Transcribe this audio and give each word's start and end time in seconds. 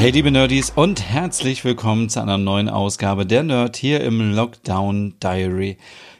Hey 0.00 0.12
liebe 0.12 0.30
Nerdies 0.30 0.70
und 0.74 1.02
herzlich 1.10 1.62
willkommen 1.62 2.08
zu 2.08 2.22
einer 2.22 2.38
neuen 2.38 2.70
Ausgabe 2.70 3.26
der 3.26 3.42
Nerd 3.42 3.76
hier 3.76 4.00
im 4.00 4.32
Lockdown 4.32 5.16
Diary. 5.22 5.76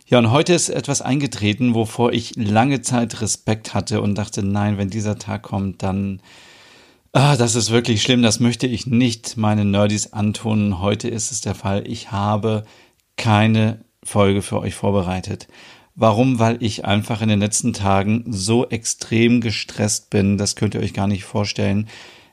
Ja, 0.07 0.19
und 0.19 0.31
heute 0.31 0.53
ist 0.53 0.69
etwas 0.69 1.01
eingetreten, 1.01 1.73
wovor 1.73 2.13
ich 2.13 2.37
lange 2.37 2.83
Zeit 2.83 3.23
Respekt 3.23 3.73
hatte 3.73 4.03
und 4.03 4.17
dachte, 4.17 4.43
nein, 4.43 4.77
wenn 4.77 4.91
dieser 4.91 5.19
Tag 5.19 5.45
kommt, 5.45 5.83
dann 5.83 6.21
Ah, 7.15 7.39
das 7.39 7.55
ist 7.55 7.71
wirklich 7.71 8.03
schlimm, 8.03 8.21
das 8.21 8.39
möchte 8.39 8.67
ich 8.67 8.87
nicht 8.87 9.39
meinen 9.39 9.71
Nerdies 9.71 10.13
antun. 10.13 10.83
Heute 10.83 11.09
ist 11.09 11.33
es 11.33 11.41
der 11.41 11.55
Fall, 11.55 11.83
ich 11.87 12.13
habe 12.13 12.65
keine 13.17 13.83
Folge 14.05 14.43
für 14.43 14.61
euch 14.61 14.75
vorbereitet. 14.75 15.49
Warum? 15.95 16.39
Weil 16.39 16.63
ich 16.63 16.85
einfach 16.85 17.23
in 17.23 17.31
den 17.31 17.41
letzten 17.41 17.73
Tagen 17.73 18.27
so 18.29 18.69
extrem 18.69 19.41
gestresst 19.41 20.11
bin, 20.11 20.37
das 20.37 20.55
könnt 20.55 20.75
ihr 20.75 20.83
euch 20.83 20.93
gar 20.93 21.07
nicht 21.07 21.25
vorstellen. 21.25 21.89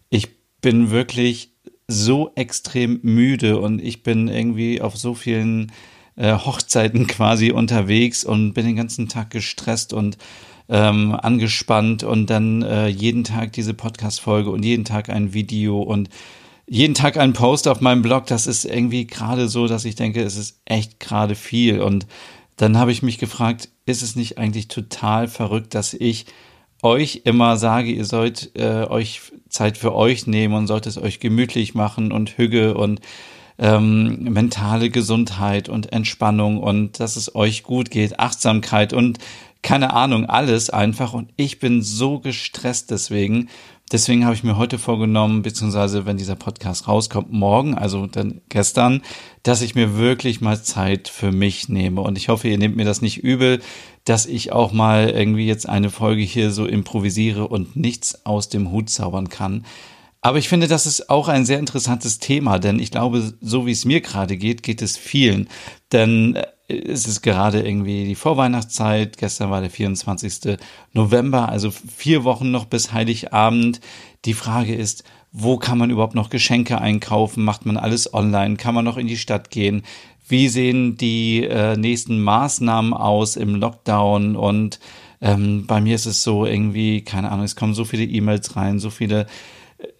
Ich 0.09 0.36
bin 0.67 0.91
wirklich 0.91 1.53
so 1.87 2.31
extrem 2.35 2.99
müde 3.01 3.57
und 3.57 3.81
ich 3.81 4.03
bin 4.03 4.27
irgendwie 4.27 4.81
auf 4.81 4.97
so 4.97 5.13
vielen 5.13 5.71
äh, 6.17 6.33
Hochzeiten 6.33 7.07
quasi 7.07 7.51
unterwegs 7.51 8.25
und 8.25 8.51
bin 8.51 8.65
den 8.65 8.75
ganzen 8.75 9.07
Tag 9.07 9.29
gestresst 9.29 9.93
und 9.93 10.17
ähm, 10.67 11.13
angespannt 11.15 12.03
und 12.03 12.29
dann 12.29 12.63
äh, 12.63 12.87
jeden 12.87 13.23
Tag 13.23 13.53
diese 13.53 13.73
Podcast-Folge 13.73 14.49
und 14.49 14.65
jeden 14.65 14.83
Tag 14.83 15.07
ein 15.07 15.33
Video 15.33 15.81
und 15.81 16.09
jeden 16.67 16.95
Tag 16.95 17.15
ein 17.15 17.31
Post 17.31 17.69
auf 17.69 17.79
meinem 17.79 18.01
Blog. 18.01 18.25
Das 18.25 18.45
ist 18.45 18.65
irgendwie 18.65 19.07
gerade 19.07 19.47
so, 19.47 19.67
dass 19.67 19.85
ich 19.85 19.95
denke, 19.95 20.21
es 20.21 20.35
ist 20.35 20.59
echt 20.65 20.99
gerade 20.99 21.35
viel. 21.35 21.79
Und 21.79 22.07
dann 22.57 22.77
habe 22.77 22.91
ich 22.91 23.03
mich 23.03 23.19
gefragt, 23.19 23.69
ist 23.85 24.01
es 24.01 24.17
nicht 24.17 24.37
eigentlich 24.37 24.67
total 24.67 25.29
verrückt, 25.29 25.75
dass 25.75 25.93
ich 25.93 26.25
euch 26.83 27.21
immer 27.23 27.55
sage, 27.55 27.91
ihr 27.91 28.05
sollt 28.05 28.51
äh, 28.55 28.83
euch 28.83 29.21
Zeit 29.57 29.77
für 29.77 29.95
euch 29.95 30.27
nehmen 30.27 30.53
und 30.53 30.67
sollt 30.67 30.85
es 30.85 30.97
euch 30.97 31.19
gemütlich 31.19 31.73
machen 31.73 32.11
und 32.11 32.37
Hüge 32.37 32.75
und 32.75 33.01
ähm, 33.59 34.23
mentale 34.23 34.91
Gesundheit 34.91 35.67
und 35.67 35.91
Entspannung 35.91 36.59
und 36.61 36.99
dass 36.99 37.15
es 37.15 37.33
euch 37.35 37.63
gut 37.63 37.89
geht, 37.89 38.19
Achtsamkeit 38.19 38.93
und 38.93 39.17
keine 39.63 39.93
Ahnung, 39.93 40.25
alles 40.25 40.69
einfach. 40.69 41.13
Und 41.13 41.31
ich 41.35 41.59
bin 41.59 41.81
so 41.81 42.19
gestresst 42.19 42.91
deswegen. 42.91 43.49
Deswegen 43.91 44.25
habe 44.25 44.35
ich 44.35 44.43
mir 44.43 44.57
heute 44.57 44.77
vorgenommen, 44.77 45.43
beziehungsweise 45.43 46.05
wenn 46.05 46.17
dieser 46.17 46.35
Podcast 46.35 46.89
rauskommt, 46.89 47.31
morgen, 47.31 47.73
also 47.73 48.05
dann 48.05 48.41
gestern, 48.49 49.01
dass 49.43 49.61
ich 49.61 49.75
mir 49.75 49.97
wirklich 49.97 50.41
mal 50.41 50.61
Zeit 50.61 51.07
für 51.07 51.31
mich 51.31 51.69
nehme. 51.69 52.01
Und 52.01 52.17
ich 52.17 52.27
hoffe, 52.27 52.49
ihr 52.49 52.57
nehmt 52.57 52.75
mir 52.75 52.83
das 52.83 53.01
nicht 53.01 53.23
übel, 53.23 53.61
dass 54.03 54.25
ich 54.25 54.51
auch 54.51 54.73
mal 54.73 55.09
irgendwie 55.09 55.47
jetzt 55.47 55.69
eine 55.69 55.89
Folge 55.89 56.21
hier 56.21 56.51
so 56.51 56.65
improvisiere 56.65 57.47
und 57.47 57.77
nichts 57.77 58.25
aus 58.25 58.49
dem 58.49 58.71
Hut 58.71 58.89
zaubern 58.89 59.29
kann. 59.29 59.65
Aber 60.19 60.37
ich 60.37 60.49
finde, 60.49 60.67
das 60.67 60.85
ist 60.85 61.09
auch 61.09 61.29
ein 61.29 61.45
sehr 61.45 61.59
interessantes 61.59 62.19
Thema, 62.19 62.59
denn 62.59 62.79
ich 62.79 62.91
glaube, 62.91 63.33
so 63.39 63.65
wie 63.65 63.71
es 63.71 63.85
mir 63.85 64.01
gerade 64.01 64.35
geht, 64.35 64.63
geht 64.63 64.81
es 64.81 64.97
vielen. 64.97 65.47
Denn 65.93 66.35
äh, 66.35 66.43
es 66.67 67.07
ist 67.07 67.21
gerade 67.21 67.61
irgendwie 67.61 68.05
die 68.05 68.15
Vorweihnachtszeit. 68.15 69.17
Gestern 69.17 69.49
war 69.49 69.61
der 69.61 69.69
24. 69.69 70.57
November, 70.93 71.49
also 71.49 71.71
vier 71.71 72.23
Wochen 72.23 72.51
noch 72.51 72.65
bis 72.65 72.91
Heiligabend. 72.91 73.79
Die 74.25 74.33
Frage 74.33 74.75
ist, 74.75 75.03
wo 75.31 75.57
kann 75.57 75.77
man 75.77 75.89
überhaupt 75.89 76.15
noch 76.15 76.29
Geschenke 76.29 76.79
einkaufen? 76.79 77.43
Macht 77.43 77.65
man 77.65 77.77
alles 77.77 78.13
online? 78.13 78.57
Kann 78.57 78.75
man 78.75 78.85
noch 78.85 78.97
in 78.97 79.07
die 79.07 79.17
Stadt 79.17 79.49
gehen? 79.49 79.83
wie 80.27 80.49
sehen 80.49 80.97
die 80.97 81.43
äh, 81.43 81.77
nächsten 81.77 82.21
Maßnahmen 82.21 82.93
aus 82.93 83.35
im 83.35 83.55
Lockdown 83.55 84.35
und 84.35 84.79
ähm, 85.21 85.65
bei 85.65 85.81
mir 85.81 85.95
ist 85.95 86.05
es 86.05 86.21
so 86.21 86.45
irgendwie, 86.45 87.01
keine 87.01 87.31
Ahnung, 87.31 87.45
es 87.45 87.55
kommen 87.55 87.73
so 87.73 87.85
viele 87.85 88.03
E-Mails 88.03 88.55
rein, 88.55 88.79
so 88.79 88.89
viele 88.89 89.25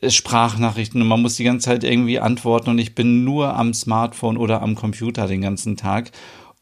äh, 0.02 0.10
Sprachnachrichten 0.10 1.02
und 1.02 1.08
man 1.08 1.22
muss 1.22 1.38
die 1.38 1.44
ganze 1.44 1.66
Zeit 1.66 1.84
irgendwie 1.84 2.20
antworten 2.20 2.70
und 2.70 2.78
ich 2.78 2.94
bin 2.94 3.24
nur 3.24 3.56
am 3.56 3.74
Smartphone 3.74 4.38
oder 4.38 4.62
am 4.62 4.76
Computer 4.76 5.28
den 5.28 5.42
ganzen 5.42 5.78
Tag 5.78 6.12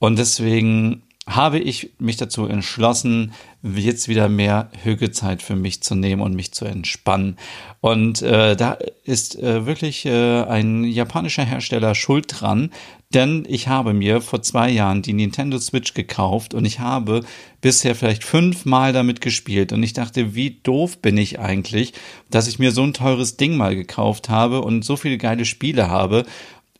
und 0.05 0.19
deswegen 0.19 1.01
habe 1.27 1.57
ich 1.57 1.93
mich 1.97 2.17
dazu 2.17 2.45
entschlossen, 2.45 3.33
jetzt 3.63 4.07
wieder 4.07 4.29
mehr 4.29 4.69
Hügezeit 4.83 5.41
für 5.41 5.55
mich 5.55 5.81
zu 5.81 5.95
nehmen 5.95 6.21
und 6.21 6.35
mich 6.35 6.51
zu 6.51 6.65
entspannen. 6.65 7.37
Und 7.81 8.21
äh, 8.21 8.55
da 8.55 8.77
ist 9.03 9.35
äh, 9.39 9.65
wirklich 9.65 10.05
äh, 10.05 10.43
ein 10.43 10.83
japanischer 10.83 11.43
Hersteller 11.43 11.95
schuld 11.95 12.25
dran, 12.29 12.69
denn 13.15 13.45
ich 13.49 13.67
habe 13.67 13.93
mir 13.93 14.21
vor 14.21 14.43
zwei 14.43 14.69
Jahren 14.69 15.01
die 15.01 15.13
Nintendo 15.13 15.57
Switch 15.57 15.95
gekauft 15.95 16.53
und 16.53 16.65
ich 16.65 16.79
habe 16.79 17.21
bisher 17.59 17.95
vielleicht 17.95 18.23
fünfmal 18.23 18.93
damit 18.93 19.21
gespielt 19.21 19.73
und 19.73 19.81
ich 19.81 19.93
dachte, 19.93 20.35
wie 20.35 20.59
doof 20.61 20.99
bin 20.99 21.17
ich 21.17 21.39
eigentlich, 21.39 21.93
dass 22.29 22.47
ich 22.47 22.59
mir 22.59 22.71
so 22.71 22.83
ein 22.83 22.93
teures 22.93 23.37
Ding 23.37 23.57
mal 23.57 23.75
gekauft 23.75 24.29
habe 24.29 24.61
und 24.61 24.85
so 24.85 24.97
viele 24.97 25.17
geile 25.17 25.45
Spiele 25.45 25.89
habe 25.89 26.25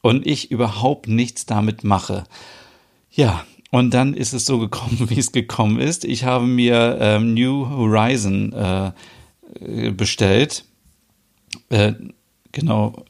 und 0.03 0.27
ich 0.27 0.51
überhaupt 0.51 1.07
nichts 1.07 1.47
damit 1.47 1.83
mache. 1.83 2.25
Ja, 3.15 3.45
und 3.71 3.93
dann 3.93 4.13
ist 4.13 4.33
es 4.33 4.45
so 4.45 4.59
gekommen, 4.59 4.97
wie 5.09 5.19
es 5.19 5.31
gekommen 5.31 5.79
ist. 5.79 6.05
Ich 6.05 6.25
habe 6.25 6.45
mir 6.45 6.97
ähm, 6.99 7.33
New 7.33 7.69
Horizon 7.69 8.53
äh, 8.53 9.91
bestellt. 9.91 10.65
Äh, 11.69 11.93
genau, 12.51 13.05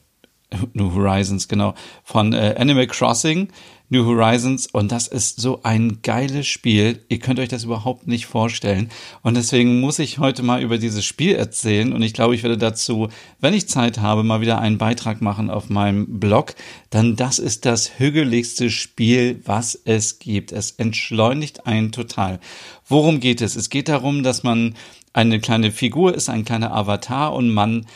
New 0.72 0.94
Horizons, 0.94 1.48
genau, 1.48 1.74
von 2.04 2.32
äh, 2.32 2.54
Animal 2.56 2.86
Crossing. 2.86 3.48
New 3.88 4.04
Horizons 4.04 4.66
und 4.66 4.90
das 4.90 5.06
ist 5.06 5.40
so 5.40 5.60
ein 5.62 6.00
geiles 6.02 6.46
Spiel. 6.46 7.04
Ihr 7.08 7.20
könnt 7.20 7.38
euch 7.38 7.48
das 7.48 7.64
überhaupt 7.64 8.08
nicht 8.08 8.26
vorstellen. 8.26 8.90
Und 9.22 9.36
deswegen 9.36 9.80
muss 9.80 10.00
ich 10.00 10.18
heute 10.18 10.42
mal 10.42 10.60
über 10.60 10.78
dieses 10.78 11.04
Spiel 11.04 11.36
erzählen 11.36 11.92
und 11.92 12.02
ich 12.02 12.12
glaube, 12.12 12.34
ich 12.34 12.42
werde 12.42 12.58
dazu, 12.58 13.08
wenn 13.40 13.54
ich 13.54 13.68
Zeit 13.68 14.00
habe, 14.00 14.24
mal 14.24 14.40
wieder 14.40 14.58
einen 14.58 14.78
Beitrag 14.78 15.22
machen 15.22 15.50
auf 15.50 15.70
meinem 15.70 16.18
Blog. 16.18 16.54
Dann 16.90 17.14
das 17.14 17.38
ist 17.38 17.64
das 17.64 17.98
hügeligste 17.98 18.70
Spiel, 18.70 19.40
was 19.44 19.80
es 19.84 20.18
gibt. 20.18 20.50
Es 20.50 20.72
entschleunigt 20.72 21.66
einen 21.66 21.92
total. 21.92 22.40
Worum 22.88 23.20
geht 23.20 23.40
es? 23.40 23.54
Es 23.54 23.70
geht 23.70 23.88
darum, 23.88 24.24
dass 24.24 24.42
man 24.42 24.74
eine 25.12 25.40
kleine 25.40 25.70
Figur 25.70 26.14
ist, 26.14 26.28
ein 26.28 26.44
kleiner 26.44 26.74
Avatar 26.74 27.34
und 27.34 27.50
man 27.50 27.86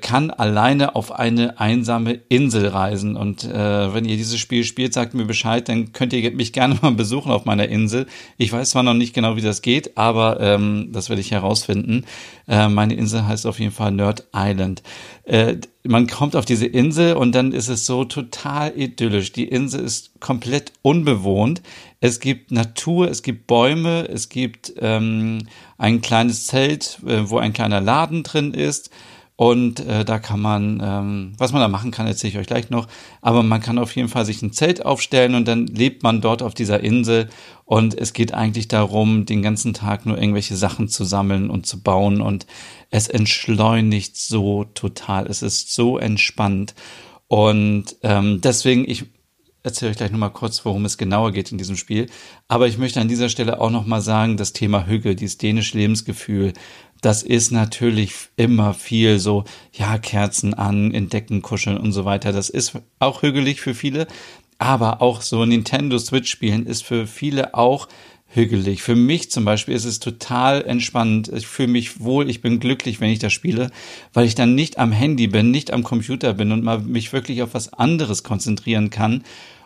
kann 0.00 0.30
alleine 0.30 0.94
auf 0.94 1.12
eine 1.12 1.58
einsame 1.58 2.20
Insel 2.28 2.68
reisen. 2.68 3.16
Und 3.16 3.44
äh, 3.44 3.94
wenn 3.94 4.04
ihr 4.04 4.16
dieses 4.16 4.38
Spiel 4.38 4.64
spielt, 4.64 4.92
sagt 4.92 5.14
mir 5.14 5.24
Bescheid, 5.24 5.68
dann 5.68 5.92
könnt 5.92 6.12
ihr 6.12 6.30
mich 6.32 6.52
gerne 6.52 6.78
mal 6.82 6.92
besuchen 6.92 7.32
auf 7.32 7.44
meiner 7.44 7.68
Insel. 7.68 8.06
Ich 8.36 8.52
weiß 8.52 8.70
zwar 8.70 8.82
noch 8.82 8.94
nicht 8.94 9.14
genau, 9.14 9.36
wie 9.36 9.40
das 9.40 9.62
geht, 9.62 9.96
aber 9.96 10.40
ähm, 10.40 10.90
das 10.92 11.08
werde 11.08 11.20
ich 11.20 11.30
herausfinden. 11.30 12.04
Äh, 12.48 12.68
meine 12.68 12.94
Insel 12.94 13.26
heißt 13.26 13.46
auf 13.46 13.58
jeden 13.58 13.72
Fall 13.72 13.92
Nerd 13.92 14.28
Island. 14.34 14.82
Äh, 15.24 15.56
man 15.84 16.06
kommt 16.06 16.36
auf 16.36 16.44
diese 16.44 16.66
Insel 16.66 17.14
und 17.14 17.34
dann 17.34 17.52
ist 17.52 17.68
es 17.68 17.86
so 17.86 18.04
total 18.04 18.76
idyllisch. 18.76 19.32
Die 19.32 19.48
Insel 19.48 19.84
ist 19.84 20.20
komplett 20.20 20.72
unbewohnt. 20.82 21.62
Es 22.00 22.20
gibt 22.20 22.50
Natur, 22.50 23.08
es 23.08 23.22
gibt 23.22 23.46
Bäume, 23.46 24.08
es 24.08 24.28
gibt 24.28 24.72
ähm, 24.80 25.46
ein 25.78 26.00
kleines 26.00 26.46
Zelt, 26.46 26.98
äh, 27.06 27.30
wo 27.30 27.38
ein 27.38 27.52
kleiner 27.52 27.80
Laden 27.80 28.22
drin 28.22 28.54
ist. 28.54 28.90
Und 29.36 29.80
äh, 29.80 30.04
da 30.04 30.18
kann 30.18 30.40
man, 30.40 30.80
ähm, 30.84 31.32
was 31.38 31.52
man 31.52 31.62
da 31.62 31.68
machen 31.68 31.90
kann, 31.90 32.06
erzähle 32.06 32.32
ich 32.32 32.38
euch 32.38 32.46
gleich 32.46 32.70
noch. 32.70 32.86
Aber 33.22 33.42
man 33.42 33.60
kann 33.60 33.78
auf 33.78 33.96
jeden 33.96 34.08
Fall 34.08 34.24
sich 34.24 34.42
ein 34.42 34.52
Zelt 34.52 34.84
aufstellen 34.84 35.34
und 35.34 35.48
dann 35.48 35.66
lebt 35.66 36.02
man 36.02 36.20
dort 36.20 36.42
auf 36.42 36.54
dieser 36.54 36.80
Insel. 36.80 37.28
Und 37.64 37.94
es 37.98 38.12
geht 38.12 38.34
eigentlich 38.34 38.68
darum, 38.68 39.24
den 39.24 39.42
ganzen 39.42 39.72
Tag 39.72 40.04
nur 40.04 40.18
irgendwelche 40.18 40.56
Sachen 40.56 40.88
zu 40.88 41.04
sammeln 41.04 41.48
und 41.48 41.66
zu 41.66 41.82
bauen. 41.82 42.20
Und 42.20 42.46
es 42.90 43.08
entschleunigt 43.08 44.16
so 44.16 44.64
total. 44.64 45.26
Es 45.26 45.42
ist 45.42 45.74
so 45.74 45.98
entspannt. 45.98 46.74
Und 47.26 47.96
ähm, 48.02 48.42
deswegen, 48.42 48.88
ich 48.88 49.06
erzähle 49.62 49.90
euch 49.90 49.96
gleich 49.96 50.10
nochmal 50.10 50.32
kurz, 50.32 50.64
worum 50.64 50.84
es 50.84 50.98
genauer 50.98 51.32
geht 51.32 51.52
in 51.52 51.58
diesem 51.58 51.76
Spiel. 51.76 52.08
Aber 52.48 52.66
ich 52.66 52.78
möchte 52.78 53.00
an 53.00 53.08
dieser 53.08 53.28
Stelle 53.28 53.60
auch 53.60 53.70
nochmal 53.70 54.00
sagen, 54.00 54.36
das 54.36 54.52
Thema 54.52 54.86
Hügel, 54.86 55.14
dieses 55.14 55.38
dänische 55.38 55.78
Lebensgefühl, 55.78 56.52
das 57.00 57.22
ist 57.22 57.50
natürlich 57.50 58.14
immer 58.36 58.74
viel 58.74 59.18
so, 59.18 59.44
ja, 59.72 59.98
Kerzen 59.98 60.54
an, 60.54 60.94
entdecken, 60.94 61.42
kuscheln 61.42 61.76
und 61.76 61.92
so 61.92 62.04
weiter. 62.04 62.32
Das 62.32 62.48
ist 62.48 62.78
auch 63.00 63.22
hügelig 63.22 63.60
für 63.60 63.74
viele, 63.74 64.06
aber 64.58 65.02
auch 65.02 65.20
so 65.20 65.44
Nintendo 65.44 65.98
Switch 65.98 66.30
spielen 66.30 66.66
ist 66.66 66.84
für 66.84 67.08
viele 67.08 67.54
auch 67.54 67.88
hügelig. 68.34 68.82
Für 68.82 68.96
mich 68.96 69.30
zum 69.30 69.44
Beispiel 69.44 69.74
ist 69.74 69.84
es 69.84 70.00
total 70.00 70.62
entspannend. 70.64 71.28
Ich 71.28 71.46
fühle 71.46 71.68
mich 71.68 72.00
wohl, 72.00 72.28
ich 72.28 72.40
bin 72.40 72.60
glücklich, 72.60 73.00
wenn 73.00 73.10
ich 73.10 73.18
das 73.18 73.32
spiele, 73.32 73.70
weil 74.12 74.26
ich 74.26 74.34
dann 74.34 74.54
nicht 74.54 74.78
am 74.78 74.92
Handy 74.92 75.26
bin, 75.26 75.50
nicht 75.50 75.72
am 75.72 75.82
Computer 75.82 76.34
bin 76.34 76.52
und 76.52 76.64
mal 76.64 76.80
mich 76.80 77.12
wirklich 77.12 77.42
auf 77.42 77.54
was 77.54 77.72
anderes 77.72 78.22
konzentrieren 78.22 78.90
kann. 78.90 79.22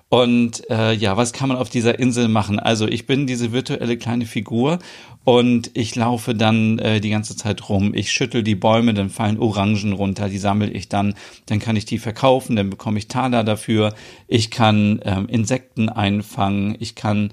Und 0.08 0.70
äh, 0.70 0.92
ja, 0.92 1.16
was 1.16 1.32
kann 1.32 1.48
man 1.48 1.58
auf 1.58 1.68
dieser 1.68 1.98
Insel 1.98 2.28
machen? 2.28 2.60
Also 2.60 2.86
ich 2.86 3.06
bin 3.06 3.26
diese 3.26 3.50
virtuelle 3.50 3.96
kleine 3.96 4.24
Figur 4.24 4.78
und 5.24 5.72
ich 5.74 5.96
laufe 5.96 6.36
dann 6.36 6.78
äh, 6.78 7.00
die 7.00 7.10
ganze 7.10 7.36
Zeit 7.36 7.68
rum. 7.68 7.92
Ich 7.92 8.12
schüttel 8.12 8.44
die 8.44 8.54
Bäume, 8.54 8.94
dann 8.94 9.10
fallen 9.10 9.40
Orangen 9.40 9.92
runter, 9.92 10.28
die 10.28 10.38
sammle 10.38 10.70
ich 10.70 10.88
dann, 10.88 11.14
dann 11.46 11.58
kann 11.58 11.74
ich 11.74 11.86
die 11.86 11.98
verkaufen, 11.98 12.54
dann 12.54 12.70
bekomme 12.70 12.98
ich 12.98 13.08
Taler 13.08 13.42
dafür. 13.42 13.94
Ich 14.28 14.52
kann 14.52 15.00
ähm, 15.04 15.26
Insekten 15.28 15.88
einfangen, 15.88 16.76
ich 16.78 16.94
kann 16.94 17.32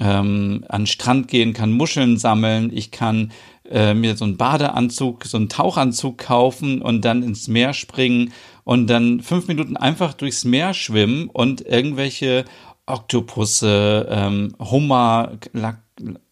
ähm, 0.00 0.64
an 0.68 0.82
den 0.82 0.86
Strand 0.86 1.28
gehen, 1.28 1.52
kann 1.52 1.72
Muscheln 1.72 2.16
sammeln, 2.16 2.70
ich 2.74 2.90
kann 2.90 3.32
äh, 3.70 3.94
mir 3.94 4.16
so 4.16 4.24
einen 4.24 4.36
Badeanzug, 4.36 5.24
so 5.24 5.36
einen 5.36 5.48
Tauchanzug 5.48 6.18
kaufen 6.18 6.82
und 6.82 7.04
dann 7.04 7.22
ins 7.22 7.48
Meer 7.48 7.72
springen 7.72 8.32
und 8.64 8.88
dann 8.88 9.20
fünf 9.20 9.48
Minuten 9.48 9.76
einfach 9.76 10.14
durchs 10.14 10.44
Meer 10.44 10.74
schwimmen 10.74 11.28
und 11.28 11.60
irgendwelche 11.60 12.44
Oktopusse, 12.86 14.06
ähm, 14.10 14.54
Hummer, 14.58 15.38
Lag, 15.52 15.78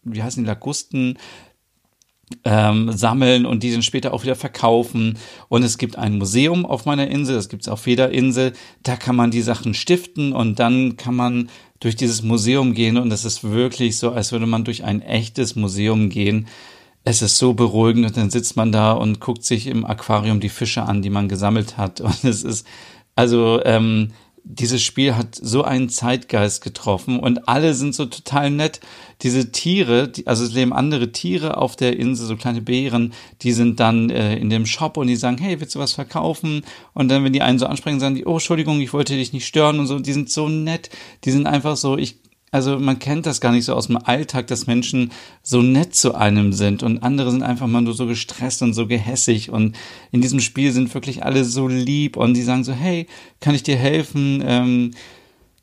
wie 0.03 0.21
heißen 0.21 0.43
die, 0.43 0.47
Lagusten, 0.47 1.17
ähm, 2.43 2.91
sammeln 2.91 3.45
und 3.45 3.63
die 3.63 3.71
dann 3.71 3.81
später 3.81 4.13
auch 4.13 4.23
wieder 4.23 4.35
verkaufen. 4.35 5.17
Und 5.49 5.63
es 5.63 5.77
gibt 5.77 5.97
ein 5.97 6.17
Museum 6.17 6.65
auf 6.65 6.85
meiner 6.85 7.07
Insel, 7.07 7.35
das 7.35 7.49
gibt 7.49 7.63
es 7.63 7.69
auf 7.69 7.85
jeder 7.87 8.11
Insel. 8.11 8.53
Da 8.83 8.95
kann 8.95 9.15
man 9.15 9.31
die 9.31 9.41
Sachen 9.41 9.73
stiften 9.73 10.33
und 10.33 10.59
dann 10.59 10.97
kann 10.97 11.15
man 11.15 11.49
durch 11.83 11.97
dieses 11.97 12.23
Museum 12.23 12.73
gehen 12.73 12.97
und 12.97 13.11
es 13.11 13.25
ist 13.25 13.43
wirklich 13.43 13.97
so, 13.97 14.11
als 14.11 14.31
würde 14.31 14.45
man 14.45 14.63
durch 14.63 14.85
ein 14.85 15.01
echtes 15.01 15.57
Museum 15.57 16.09
gehen. 16.09 16.47
Es 17.03 17.21
ist 17.21 17.37
so 17.37 17.53
beruhigend 17.53 18.05
und 18.05 18.15
dann 18.15 18.29
sitzt 18.29 18.55
man 18.55 18.71
da 18.71 18.93
und 18.93 19.19
guckt 19.19 19.43
sich 19.43 19.67
im 19.67 19.85
Aquarium 19.85 20.39
die 20.39 20.47
Fische 20.47 20.83
an, 20.83 21.01
die 21.01 21.09
man 21.09 21.27
gesammelt 21.27 21.77
hat. 21.77 21.99
Und 22.01 22.23
es 22.23 22.43
ist, 22.43 22.65
also 23.15 23.61
ähm, 23.65 24.11
dieses 24.45 24.83
Spiel 24.83 25.15
hat 25.15 25.35
so 25.35 25.63
einen 25.63 25.87
Zeitgeist 25.89 26.63
getroffen 26.63 27.19
und 27.19 27.47
alle 27.47 27.73
sind 27.73 27.95
so 27.95 28.05
total 28.05 28.51
nett. 28.51 28.81
Diese 29.21 29.51
Tiere, 29.51 30.11
also 30.25 30.43
es 30.43 30.53
leben 30.53 30.73
andere 30.73 31.13
Tiere 31.13 31.57
auf 31.57 31.77
der 31.77 31.97
Insel, 31.97 32.27
so 32.27 32.35
kleine 32.35 32.61
Bären, 32.61 33.13
die 33.41 33.53
sind 33.53 33.79
dann 33.79 34.09
äh, 34.09 34.35
in 34.35 34.49
dem 34.49 34.65
Shop 34.65 34.97
und 34.97 35.07
die 35.07 35.15
sagen, 35.15 35.37
hey, 35.37 35.61
willst 35.61 35.75
du 35.75 35.79
was 35.79 35.93
verkaufen? 35.93 36.63
Und 36.93 37.07
dann, 37.07 37.23
wenn 37.23 37.31
die 37.31 37.41
einen 37.41 37.57
so 37.57 37.67
ansprechen, 37.67 38.01
sagen 38.01 38.15
die, 38.15 38.25
oh, 38.25 38.33
Entschuldigung, 38.33 38.81
ich 38.81 38.91
wollte 38.91 39.13
dich 39.13 39.31
nicht 39.31 39.47
stören 39.47 39.79
und 39.79 39.87
so. 39.87 39.97
Die 39.99 40.13
sind 40.13 40.29
so 40.29 40.49
nett, 40.49 40.89
die 41.23 41.31
sind 41.31 41.47
einfach 41.47 41.77
so, 41.77 41.97
ich 41.97 42.17
also 42.53 42.77
man 42.77 42.99
kennt 42.99 43.25
das 43.25 43.41
gar 43.41 43.51
nicht 43.51 43.65
so 43.65 43.73
aus 43.73 43.87
dem 43.87 43.97
Alltag, 43.97 44.45
dass 44.45 44.67
Menschen 44.67 45.11
so 45.41 45.63
nett 45.63 45.95
zu 45.95 46.13
einem 46.13 46.53
sind 46.53 46.83
und 46.83 47.01
andere 47.01 47.31
sind 47.31 47.41
einfach 47.41 47.65
mal 47.65 47.81
nur 47.81 47.95
so 47.95 48.05
gestresst 48.05 48.61
und 48.61 48.75
so 48.75 48.85
gehässig 48.85 49.49
und 49.49 49.75
in 50.11 50.21
diesem 50.21 50.39
Spiel 50.39 50.71
sind 50.71 50.93
wirklich 50.93 51.23
alle 51.23 51.45
so 51.45 51.67
lieb 51.67 52.15
und 52.15 52.35
die 52.35 52.43
sagen 52.43 52.63
so, 52.63 52.71
hey, 52.71 53.07
kann 53.39 53.55
ich 53.55 53.63
dir 53.63 53.75
helfen? 53.75 54.43
Ähm, 54.45 54.91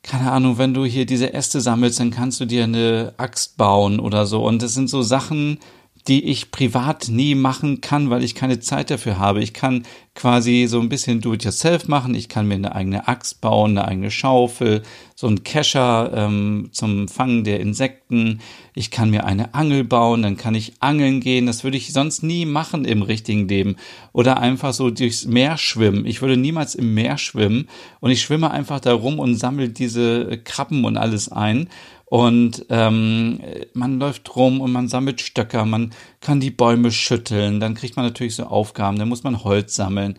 keine 0.03 0.33
Ahnung, 0.33 0.57
wenn 0.57 0.73
du 0.73 0.83
hier 0.83 1.05
diese 1.05 1.33
Äste 1.33 1.61
sammelst, 1.61 2.01
dann 2.01 2.11
kannst 2.11 2.41
du 2.41 2.45
dir 2.45 2.65
eine 2.65 3.13
Axt 3.15 3.55
bauen 3.55 4.01
oder 4.01 4.25
so 4.25 4.45
und 4.45 4.61
das 4.61 4.73
sind 4.73 4.89
so 4.89 5.01
Sachen, 5.01 5.59
die 6.07 6.25
ich 6.25 6.51
privat 6.51 7.09
nie 7.09 7.35
machen 7.35 7.81
kann, 7.81 8.09
weil 8.09 8.23
ich 8.23 8.35
keine 8.35 8.59
Zeit 8.59 8.89
dafür 8.89 9.19
habe. 9.19 9.41
Ich 9.41 9.53
kann 9.53 9.83
quasi 10.13 10.65
so 10.67 10.79
ein 10.79 10.89
bisschen 10.89 11.21
do-it-yourself 11.21 11.87
machen. 11.87 12.15
Ich 12.15 12.27
kann 12.27 12.47
mir 12.47 12.55
eine 12.55 12.75
eigene 12.75 13.07
Axt 13.07 13.39
bauen, 13.39 13.77
eine 13.77 13.87
eigene 13.87 14.11
Schaufel, 14.11 14.83
so 15.15 15.27
ein 15.27 15.43
Kescher 15.43 16.11
ähm, 16.13 16.69
zum 16.71 17.07
Fangen 17.07 17.43
der 17.43 17.59
Insekten. 17.59 18.41
Ich 18.73 18.91
kann 18.91 19.09
mir 19.09 19.25
eine 19.25 19.53
Angel 19.53 19.83
bauen, 19.83 20.23
dann 20.23 20.37
kann 20.37 20.55
ich 20.55 20.73
angeln 20.79 21.21
gehen. 21.21 21.45
Das 21.45 21.63
würde 21.63 21.77
ich 21.77 21.93
sonst 21.93 22.23
nie 22.23 22.45
machen 22.45 22.83
im 22.83 23.03
richtigen 23.03 23.47
Leben. 23.47 23.75
Oder 24.11 24.39
einfach 24.39 24.73
so 24.73 24.89
durchs 24.89 25.25
Meer 25.25 25.57
schwimmen. 25.57 26.05
Ich 26.05 26.21
würde 26.21 26.35
niemals 26.35 26.75
im 26.75 26.93
Meer 26.93 27.17
schwimmen 27.17 27.69
und 27.99 28.11
ich 28.11 28.21
schwimme 28.21 28.51
einfach 28.51 28.79
da 28.79 28.93
rum 28.93 29.19
und 29.19 29.35
sammle 29.35 29.69
diese 29.69 30.39
Krabben 30.43 30.83
und 30.83 30.97
alles 30.97 31.29
ein. 31.29 31.69
Und 32.11 32.65
ähm, 32.67 33.39
man 33.73 33.97
läuft 33.97 34.35
rum 34.35 34.59
und 34.59 34.73
man 34.73 34.89
sammelt 34.89 35.21
Stöcker, 35.21 35.63
man 35.63 35.91
kann 36.19 36.41
die 36.41 36.51
Bäume 36.51 36.91
schütteln, 36.91 37.61
dann 37.61 37.73
kriegt 37.73 37.95
man 37.95 38.03
natürlich 38.03 38.35
so 38.35 38.43
Aufgaben, 38.43 38.99
dann 38.99 39.07
muss 39.07 39.23
man 39.23 39.45
Holz 39.45 39.75
sammeln. 39.75 40.17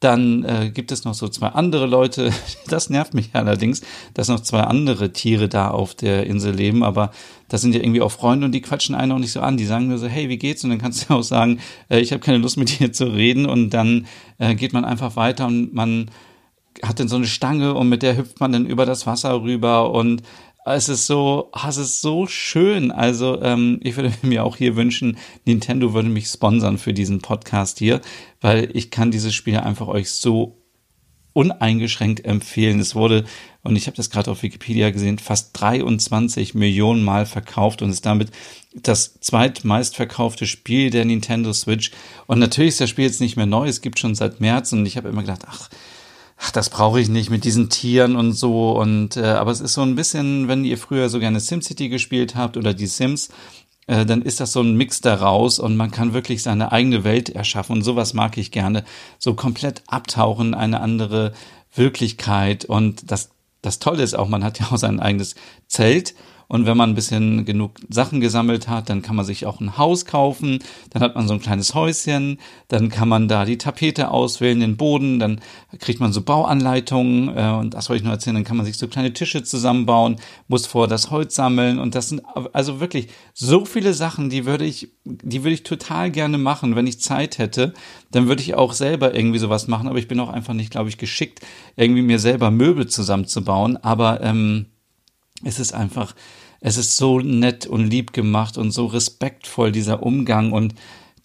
Dann 0.00 0.42
äh, 0.44 0.70
gibt 0.72 0.90
es 0.90 1.04
noch 1.04 1.12
so 1.12 1.28
zwei 1.28 1.48
andere 1.48 1.84
Leute, 1.84 2.32
das 2.68 2.88
nervt 2.88 3.12
mich 3.12 3.28
allerdings, 3.34 3.82
dass 4.14 4.28
noch 4.28 4.40
zwei 4.40 4.62
andere 4.62 5.12
Tiere 5.12 5.50
da 5.50 5.68
auf 5.68 5.94
der 5.94 6.26
Insel 6.26 6.54
leben, 6.54 6.82
aber 6.82 7.10
das 7.50 7.60
sind 7.60 7.74
ja 7.74 7.82
irgendwie 7.82 8.00
auch 8.00 8.10
Freunde 8.10 8.46
und 8.46 8.52
die 8.52 8.62
quatschen 8.62 8.94
einen 8.94 9.12
auch 9.12 9.18
nicht 9.18 9.32
so 9.32 9.42
an. 9.42 9.58
Die 9.58 9.66
sagen 9.66 9.88
nur 9.88 9.98
so, 9.98 10.06
hey, 10.06 10.30
wie 10.30 10.38
geht's? 10.38 10.64
Und 10.64 10.70
dann 10.70 10.80
kannst 10.80 11.10
du 11.10 11.14
auch 11.14 11.22
sagen, 11.22 11.60
äh, 11.90 12.00
ich 12.00 12.12
habe 12.12 12.20
keine 12.20 12.38
Lust 12.38 12.56
mit 12.56 12.80
dir 12.80 12.90
zu 12.90 13.04
reden 13.04 13.44
und 13.44 13.68
dann 13.68 14.06
äh, 14.38 14.54
geht 14.54 14.72
man 14.72 14.86
einfach 14.86 15.16
weiter 15.16 15.46
und 15.46 15.74
man 15.74 16.10
hat 16.82 17.00
dann 17.00 17.08
so 17.08 17.16
eine 17.16 17.26
Stange 17.26 17.74
und 17.74 17.90
mit 17.90 18.02
der 18.02 18.16
hüpft 18.16 18.40
man 18.40 18.50
dann 18.50 18.64
über 18.64 18.86
das 18.86 19.06
Wasser 19.06 19.42
rüber 19.42 19.90
und 19.90 20.22
es 20.64 20.88
ist 20.88 21.06
so, 21.06 21.50
ah, 21.52 21.68
es 21.68 21.76
ist 21.76 22.00
so 22.00 22.26
schön. 22.26 22.90
Also 22.90 23.40
ähm, 23.42 23.80
ich 23.82 23.96
würde 23.96 24.12
mir 24.22 24.44
auch 24.44 24.56
hier 24.56 24.76
wünschen, 24.76 25.18
Nintendo 25.44 25.92
würde 25.92 26.08
mich 26.08 26.28
sponsern 26.28 26.78
für 26.78 26.94
diesen 26.94 27.20
Podcast 27.20 27.78
hier, 27.78 28.00
weil 28.40 28.70
ich 28.72 28.90
kann 28.90 29.10
dieses 29.10 29.34
Spiel 29.34 29.58
einfach 29.58 29.88
euch 29.88 30.10
so 30.10 30.58
uneingeschränkt 31.34 32.24
empfehlen. 32.24 32.80
Es 32.80 32.94
wurde, 32.94 33.24
und 33.62 33.76
ich 33.76 33.86
habe 33.86 33.96
das 33.96 34.08
gerade 34.08 34.30
auf 34.30 34.42
Wikipedia 34.42 34.90
gesehen, 34.90 35.18
fast 35.18 35.50
23 35.60 36.54
Millionen 36.54 37.02
Mal 37.02 37.26
verkauft 37.26 37.82
und 37.82 37.90
ist 37.90 38.06
damit 38.06 38.30
das 38.72 39.18
zweitmeistverkaufte 39.20 40.46
Spiel 40.46 40.90
der 40.90 41.04
Nintendo 41.04 41.52
Switch. 41.52 41.90
Und 42.26 42.38
natürlich 42.38 42.70
ist 42.70 42.80
das 42.80 42.90
Spiel 42.90 43.04
jetzt 43.04 43.20
nicht 43.20 43.36
mehr 43.36 43.46
neu, 43.46 43.68
es 43.68 43.82
gibt 43.82 43.98
schon 43.98 44.14
seit 44.14 44.40
März 44.40 44.72
und 44.72 44.86
ich 44.86 44.96
habe 44.96 45.08
immer 45.08 45.22
gedacht, 45.22 45.42
ach, 45.46 45.68
ach, 46.36 46.50
das 46.50 46.70
brauche 46.70 47.00
ich 47.00 47.08
nicht 47.08 47.30
mit 47.30 47.44
diesen 47.44 47.70
Tieren 47.70 48.16
und 48.16 48.32
so. 48.32 48.72
Und 48.72 49.16
äh, 49.16 49.24
aber 49.24 49.50
es 49.50 49.60
ist 49.60 49.74
so 49.74 49.82
ein 49.82 49.94
bisschen, 49.94 50.48
wenn 50.48 50.64
ihr 50.64 50.78
früher 50.78 51.08
so 51.08 51.18
gerne 51.18 51.40
SimCity 51.40 51.88
gespielt 51.88 52.34
habt 52.34 52.56
oder 52.56 52.74
die 52.74 52.86
Sims, 52.86 53.30
äh, 53.86 54.06
dann 54.06 54.22
ist 54.22 54.40
das 54.40 54.52
so 54.52 54.60
ein 54.60 54.76
Mix 54.76 55.00
daraus 55.00 55.58
und 55.58 55.76
man 55.76 55.90
kann 55.90 56.14
wirklich 56.14 56.42
seine 56.42 56.72
eigene 56.72 57.04
Welt 57.04 57.28
erschaffen. 57.28 57.76
Und 57.76 57.82
sowas 57.82 58.14
mag 58.14 58.36
ich 58.38 58.50
gerne. 58.50 58.84
So 59.18 59.34
komplett 59.34 59.82
abtauchen, 59.86 60.54
eine 60.54 60.80
andere 60.80 61.32
Wirklichkeit. 61.74 62.64
Und 62.64 63.10
das, 63.10 63.30
das 63.62 63.78
Tolle 63.78 64.02
ist 64.02 64.14
auch, 64.14 64.28
man 64.28 64.44
hat 64.44 64.60
ja 64.60 64.66
auch 64.70 64.78
sein 64.78 65.00
eigenes 65.00 65.34
Zelt 65.66 66.14
und 66.48 66.66
wenn 66.66 66.76
man 66.76 66.90
ein 66.90 66.94
bisschen 66.94 67.44
genug 67.44 67.72
Sachen 67.88 68.20
gesammelt 68.20 68.68
hat, 68.68 68.90
dann 68.90 69.02
kann 69.02 69.16
man 69.16 69.24
sich 69.24 69.46
auch 69.46 69.60
ein 69.60 69.78
Haus 69.78 70.04
kaufen. 70.04 70.58
Dann 70.90 71.02
hat 71.02 71.14
man 71.14 71.26
so 71.26 71.34
ein 71.34 71.40
kleines 71.40 71.74
Häuschen. 71.74 72.38
Dann 72.68 72.90
kann 72.90 73.08
man 73.08 73.28
da 73.28 73.44
die 73.44 73.58
Tapete 73.58 74.10
auswählen, 74.10 74.60
den 74.60 74.76
Boden. 74.76 75.18
Dann 75.18 75.40
kriegt 75.78 76.00
man 76.00 76.12
so 76.12 76.22
Bauanleitungen. 76.22 77.36
Äh, 77.36 77.50
und 77.58 77.74
das 77.74 77.88
wollte 77.88 77.98
ich 77.98 78.04
nur 78.04 78.12
erzählen. 78.12 78.34
Dann 78.34 78.44
kann 78.44 78.56
man 78.56 78.66
sich 78.66 78.76
so 78.76 78.88
kleine 78.88 79.12
Tische 79.12 79.42
zusammenbauen, 79.42 80.16
muss 80.48 80.66
vor 80.66 80.86
das 80.86 81.10
Holz 81.10 81.34
sammeln. 81.34 81.78
Und 81.78 81.94
das 81.94 82.10
sind 82.10 82.22
also 82.52 82.80
wirklich 82.80 83.08
so 83.32 83.64
viele 83.64 83.94
Sachen, 83.94 84.30
die 84.30 84.44
würde 84.44 84.64
ich, 84.64 84.92
die 85.04 85.42
würde 85.42 85.54
ich 85.54 85.62
total 85.62 86.10
gerne 86.10 86.38
machen. 86.38 86.76
Wenn 86.76 86.86
ich 86.86 87.00
Zeit 87.00 87.38
hätte, 87.38 87.72
dann 88.10 88.28
würde 88.28 88.42
ich 88.42 88.54
auch 88.54 88.74
selber 88.74 89.14
irgendwie 89.14 89.38
sowas 89.38 89.66
machen. 89.66 89.88
Aber 89.88 89.98
ich 89.98 90.08
bin 90.08 90.20
auch 90.20 90.28
einfach 90.28 90.54
nicht, 90.54 90.70
glaube 90.70 90.88
ich, 90.88 90.98
geschickt, 90.98 91.40
irgendwie 91.76 92.02
mir 92.02 92.18
selber 92.18 92.50
Möbel 92.50 92.86
zusammenzubauen. 92.86 93.76
Aber 93.78 94.20
ähm, 94.20 94.66
es 95.44 95.58
ist 95.58 95.72
einfach, 95.72 96.14
es 96.60 96.76
ist 96.76 96.96
so 96.96 97.20
nett 97.20 97.66
und 97.66 97.88
lieb 97.88 98.12
gemacht 98.12 98.58
und 98.58 98.70
so 98.70 98.86
respektvoll 98.86 99.72
dieser 99.72 100.02
Umgang 100.02 100.52
und 100.52 100.74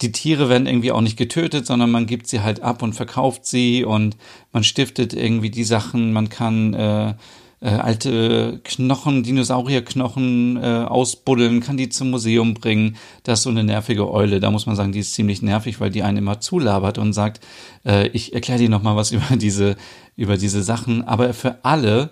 die 0.02 0.12
Tiere 0.12 0.48
werden 0.48 0.66
irgendwie 0.66 0.92
auch 0.92 1.02
nicht 1.02 1.18
getötet, 1.18 1.66
sondern 1.66 1.90
man 1.90 2.06
gibt 2.06 2.26
sie 2.26 2.40
halt 2.40 2.62
ab 2.62 2.82
und 2.82 2.94
verkauft 2.94 3.44
sie 3.44 3.84
und 3.84 4.16
man 4.52 4.64
stiftet 4.64 5.12
irgendwie 5.12 5.50
die 5.50 5.64
Sachen, 5.64 6.12
man 6.12 6.30
kann 6.30 6.72
äh, 6.72 7.14
äh, 7.62 7.68
alte 7.68 8.60
Knochen, 8.64 9.22
Dinosaurierknochen 9.22 10.56
äh, 10.56 10.84
ausbuddeln, 10.88 11.60
kann 11.60 11.76
die 11.76 11.90
zum 11.90 12.10
Museum 12.10 12.54
bringen. 12.54 12.96
Das 13.22 13.40
ist 13.40 13.42
so 13.44 13.50
eine 13.50 13.64
nervige 13.64 14.10
Eule. 14.10 14.40
Da 14.40 14.50
muss 14.50 14.64
man 14.64 14.76
sagen, 14.76 14.92
die 14.92 15.00
ist 15.00 15.14
ziemlich 15.14 15.42
nervig, 15.42 15.80
weil 15.80 15.90
die 15.90 16.02
einen 16.02 16.18
immer 16.18 16.40
zulabert 16.40 16.96
und 16.96 17.12
sagt, 17.12 17.40
äh, 17.84 18.08
ich 18.08 18.32
erkläre 18.32 18.60
dir 18.60 18.70
noch 18.70 18.82
mal 18.82 18.96
was 18.96 19.10
über 19.12 19.36
diese 19.36 19.76
über 20.16 20.36
diese 20.38 20.62
Sachen. 20.62 21.06
Aber 21.06 21.34
für 21.34 21.64
alle, 21.64 22.10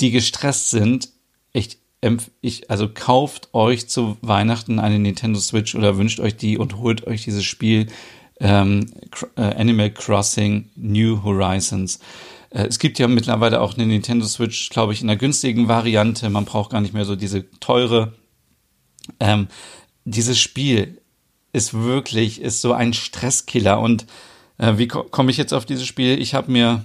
die 0.00 0.10
gestresst 0.10 0.70
sind, 0.70 1.10
ich, 1.52 1.78
ich, 2.40 2.70
also 2.70 2.88
kauft 2.88 3.52
euch 3.52 3.88
zu 3.88 4.16
Weihnachten 4.22 4.78
eine 4.78 4.98
Nintendo 4.98 5.38
Switch 5.38 5.74
oder 5.74 5.96
wünscht 5.96 6.20
euch 6.20 6.36
die 6.36 6.58
und 6.58 6.78
holt 6.78 7.06
euch 7.06 7.24
dieses 7.24 7.44
Spiel 7.44 7.86
ähm, 8.40 8.86
äh, 9.36 9.42
Animal 9.42 9.90
Crossing 9.90 10.70
New 10.76 11.22
Horizons. 11.22 12.00
Äh, 12.50 12.66
es 12.66 12.78
gibt 12.78 12.98
ja 12.98 13.08
mittlerweile 13.08 13.60
auch 13.60 13.74
eine 13.74 13.86
Nintendo 13.86 14.26
Switch, 14.26 14.70
glaube 14.70 14.92
ich, 14.92 15.02
in 15.02 15.10
einer 15.10 15.18
günstigen 15.18 15.68
Variante. 15.68 16.30
Man 16.30 16.44
braucht 16.46 16.70
gar 16.70 16.80
nicht 16.80 16.94
mehr 16.94 17.04
so 17.04 17.16
diese 17.16 17.50
teure. 17.60 18.14
Ähm, 19.18 19.48
dieses 20.04 20.38
Spiel 20.38 21.00
ist 21.52 21.74
wirklich, 21.74 22.40
ist 22.40 22.60
so 22.60 22.72
ein 22.72 22.92
Stresskiller. 22.92 23.80
Und 23.80 24.06
äh, 24.58 24.78
wie 24.78 24.88
ko 24.88 25.04
komme 25.04 25.30
ich 25.30 25.36
jetzt 25.36 25.52
auf 25.52 25.66
dieses 25.66 25.86
Spiel? 25.86 26.20
Ich 26.20 26.34
habe 26.34 26.50
mir 26.50 26.84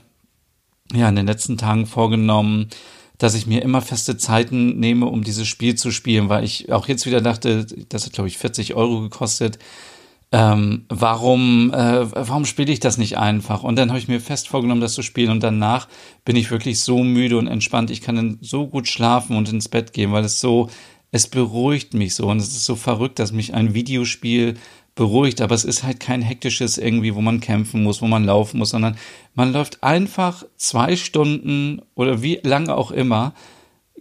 ja 0.93 1.09
in 1.09 1.15
den 1.15 1.27
letzten 1.27 1.57
Tagen 1.57 1.85
vorgenommen, 1.85 2.69
dass 3.17 3.35
ich 3.35 3.47
mir 3.47 3.61
immer 3.61 3.81
feste 3.81 4.17
Zeiten 4.17 4.79
nehme, 4.79 5.05
um 5.05 5.23
dieses 5.23 5.47
Spiel 5.47 5.75
zu 5.75 5.91
spielen, 5.91 6.29
weil 6.29 6.43
ich 6.43 6.71
auch 6.71 6.87
jetzt 6.87 7.05
wieder 7.05 7.21
dachte, 7.21 7.65
das 7.89 8.05
hat, 8.05 8.13
glaube 8.13 8.27
ich, 8.27 8.37
40 8.37 8.73
Euro 8.75 9.01
gekostet. 9.01 9.59
Ähm, 10.31 10.85
warum, 10.89 11.71
äh, 11.73 12.11
warum 12.11 12.45
spiele 12.45 12.71
ich 12.73 12.79
das 12.79 12.97
nicht 12.97 13.17
einfach? 13.17 13.63
Und 13.63 13.77
dann 13.77 13.89
habe 13.89 13.99
ich 13.99 14.07
mir 14.07 14.19
fest 14.19 14.49
vorgenommen, 14.49 14.81
das 14.81 14.93
zu 14.93 15.01
spielen. 15.01 15.29
Und 15.29 15.43
danach 15.43 15.87
bin 16.25 16.35
ich 16.35 16.51
wirklich 16.51 16.79
so 16.79 17.03
müde 17.03 17.37
und 17.37 17.47
entspannt. 17.47 17.89
Ich 17.89 18.01
kann 18.01 18.15
dann 18.15 18.37
so 18.41 18.67
gut 18.67 18.87
schlafen 18.87 19.37
und 19.37 19.49
ins 19.49 19.69
Bett 19.69 19.93
gehen, 19.93 20.11
weil 20.11 20.25
es 20.25 20.41
so, 20.41 20.69
es 21.11 21.27
beruhigt 21.27 21.93
mich 21.93 22.15
so. 22.15 22.27
Und 22.27 22.37
es 22.37 22.47
ist 22.47 22.65
so 22.65 22.75
verrückt, 22.75 23.19
dass 23.19 23.31
mich 23.31 23.53
ein 23.53 23.73
Videospiel 23.73 24.55
beruhigt, 24.95 25.41
aber 25.41 25.53
es 25.53 25.65
ist 25.65 25.83
halt 25.83 25.99
kein 25.99 26.21
hektisches 26.21 26.77
irgendwie, 26.77 27.13
wo 27.15 27.21
man 27.21 27.41
kämpfen 27.41 27.83
muss, 27.83 28.01
wo 28.01 28.07
man 28.07 28.23
laufen 28.23 28.57
muss, 28.57 28.69
sondern 28.69 28.97
man 29.33 29.51
läuft 29.51 29.83
einfach 29.83 30.45
zwei 30.55 30.95
Stunden 30.95 31.81
oder 31.95 32.21
wie 32.21 32.39
lange 32.43 32.75
auch 32.75 32.91
immer 32.91 33.33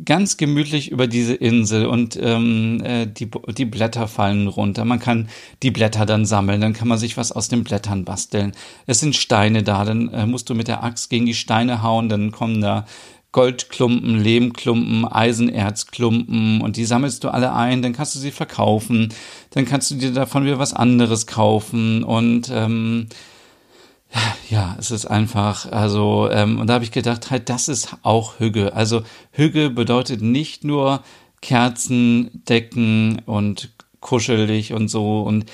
ganz 0.05 0.37
gemütlich 0.37 0.91
über 0.91 1.07
diese 1.07 1.35
Insel 1.35 1.87
und 1.87 2.19
ähm, 2.21 2.83
äh, 2.85 3.07
die, 3.07 3.31
die 3.57 3.65
Blätter 3.65 4.09
fallen 4.09 4.49
runter. 4.49 4.85
Man 4.85 4.99
kann 4.99 5.29
die 5.63 5.71
Blätter 5.71 6.05
dann 6.05 6.27
sammeln, 6.27 6.61
dann 6.61 6.73
kann 6.73 6.89
man 6.89 6.99
sich 6.99 7.17
was 7.17 7.31
aus 7.31 7.49
den 7.49 7.63
Blättern 7.63 8.05
basteln. 8.05 8.53
Es 8.87 8.99
sind 8.99 9.15
Steine 9.15 9.63
da, 9.63 9.85
dann 9.85 10.09
äh, 10.09 10.27
musst 10.27 10.51
du 10.51 10.55
mit 10.55 10.67
der 10.67 10.83
Axt 10.83 11.11
gegen 11.11 11.27
die 11.27 11.35
Steine 11.35 11.83
hauen, 11.83 12.09
dann 12.09 12.33
kommen 12.33 12.61
da 12.61 12.87
Goldklumpen, 13.35 14.21
Lehmklumpen, 14.21 15.05
Eisenerzklumpen 15.05 16.61
und 16.61 16.77
die 16.77 16.85
sammelst 16.85 17.25
du 17.25 17.31
alle 17.31 17.53
ein, 17.53 17.83
dann 17.83 17.93
kannst 17.93 18.15
du 18.15 18.21
sie 18.21 18.31
verkaufen, 18.31 19.13
dann 19.51 19.65
kannst 19.65 19.91
du 19.91 19.97
dir 19.97 20.13
davon 20.13 20.45
wieder 20.45 20.61
was 20.61 20.73
anderes 20.73 21.27
kaufen 21.27 22.05
und 22.05 22.49
ähm, 22.55 23.09
ja, 24.49 24.77
es 24.79 24.93
ist 24.93 25.07
einfach, 25.07 25.71
also, 25.73 26.31
ähm, 26.31 26.61
und 26.61 26.69
da 26.69 26.75
habe 26.75 26.85
ich 26.85 26.93
gedacht, 26.93 27.33
halt, 27.33 27.49
das 27.49 27.67
ist 27.67 27.97
auch 28.03 28.39
Hüge. 28.39 28.73
Also 28.73 29.03
Hüge 29.33 29.69
bedeutet 29.69 30.23
nicht 30.23 30.63
nur 30.63 31.03
Kerzen, 31.43 32.31
Decken 32.49 33.21
und 33.27 33.71
kuschelig 33.99 34.73
und 34.73 34.87
so 34.87 35.23
und 35.23 35.47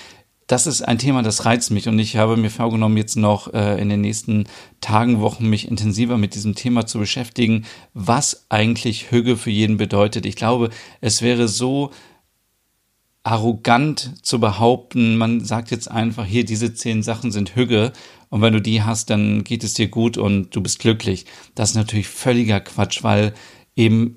das 0.51 0.67
ist 0.67 0.83
ein 0.83 0.99
Thema, 0.99 1.23
das 1.23 1.45
reizt 1.45 1.71
mich 1.71 1.87
und 1.87 1.97
ich 2.01 2.17
habe 2.17 2.37
mir 2.37 2.51
vorgenommen, 2.51 2.97
jetzt 2.97 3.17
noch 3.17 3.55
äh, 3.55 3.81
in 3.81 3.89
den 3.89 4.01
nächsten 4.01 4.49
Tagen, 4.81 5.21
Wochen 5.21 5.49
mich 5.49 5.69
intensiver 5.69 6.19
mit 6.19 6.35
diesem 6.35 6.57
Thema 6.57 6.87
zu 6.87 6.99
beschäftigen, 6.99 7.67
was 7.95 8.47
eigentlich 8.49 9.13
Hüge 9.13 9.37
für 9.37 9.51
jeden 9.51 9.77
bedeutet. 9.77 10.27
Ich 10.27 10.35
glaube, 10.35 10.71
es 11.01 11.23
wäre 11.23 11.47
so 11.47 11.93
arrogant 13.23 14.27
zu 14.27 14.41
behaupten, 14.41 15.17
man 15.17 15.45
sagt 15.45 15.71
jetzt 15.71 15.89
einfach, 15.89 16.27
hier, 16.27 16.45
diese 16.45 16.75
zehn 16.75 17.05
Sachen 17.05 17.31
sind 17.31 17.55
Hüge 17.55 17.93
und 18.29 18.43
wenn 18.43 18.53
du 18.53 18.61
die 18.61 18.83
hast, 18.83 19.09
dann 19.11 19.45
geht 19.45 19.63
es 19.63 19.75
dir 19.75 19.87
gut 19.87 20.19
und 20.19 20.57
du 20.57 20.61
bist 20.63 20.81
glücklich. 20.81 21.27
Das 21.55 21.71
ist 21.71 21.77
natürlich 21.77 22.09
völliger 22.09 22.59
Quatsch, 22.59 23.05
weil 23.05 23.35
eben, 23.77 24.17